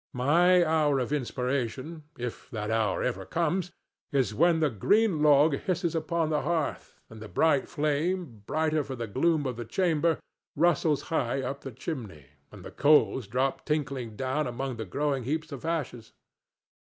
[0.13, 6.41] My hour of inspiration—if that hour ever comes—is when the green log hisses upon the
[6.41, 10.17] hearth, and the bright flame, brighter for the gloom of the chamber,
[10.55, 15.51] rustles high up the chimney, and the coals drop tinkling down among the growing heaps
[15.51, 16.13] of ashes.